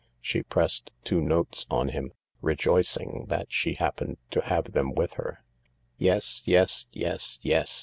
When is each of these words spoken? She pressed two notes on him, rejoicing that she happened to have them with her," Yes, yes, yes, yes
She 0.19 0.41
pressed 0.41 0.89
two 1.03 1.21
notes 1.21 1.67
on 1.69 1.89
him, 1.89 2.13
rejoicing 2.41 3.25
that 3.27 3.53
she 3.53 3.75
happened 3.75 4.17
to 4.31 4.41
have 4.41 4.71
them 4.71 4.95
with 4.95 5.13
her," 5.13 5.43
Yes, 5.97 6.41
yes, 6.47 6.87
yes, 6.91 7.37
yes 7.43 7.69